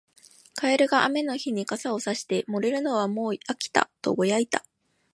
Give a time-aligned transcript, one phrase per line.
[0.55, 4.65] カエルが雨の日に傘をさして、「濡れるのはもう飽きた」とぼやいた。